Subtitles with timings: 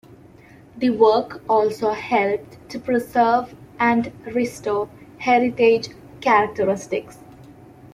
[0.75, 4.89] The work also helped to preserve and restore
[5.19, 5.89] heritage
[6.21, 7.19] characteristics.